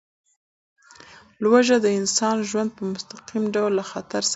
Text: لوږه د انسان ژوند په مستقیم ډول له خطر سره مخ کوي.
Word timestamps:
لوږه 1.41 1.77
د 1.81 1.87
انسان 1.99 2.35
ژوند 2.49 2.69
په 2.77 2.83
مستقیم 2.93 3.43
ډول 3.55 3.71
له 3.79 3.83
خطر 3.91 4.21
سره 4.21 4.21
مخ 4.21 4.27
کوي. 4.27 4.27